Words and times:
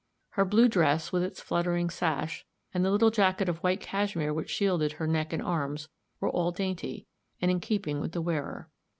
Her 0.29 0.45
blue 0.45 0.67
dress, 0.67 1.11
with 1.11 1.21
its 1.21 1.41
fluttering 1.41 1.91
sash, 1.91 2.43
and 2.73 2.83
the 2.83 2.89
little 2.89 3.11
jacket 3.11 3.47
of 3.47 3.59
white 3.59 3.79
cashmere 3.79 4.33
which 4.33 4.49
shielded 4.49 4.93
her 4.93 5.05
neck 5.05 5.31
and 5.31 5.43
arms, 5.43 5.89
were 6.19 6.29
all 6.31 6.49
dainty, 6.49 7.05
and 7.39 7.51
in 7.51 7.59
keeping 7.59 7.99
with 8.01 8.13
the 8.13 8.21
wearer. 8.23 8.67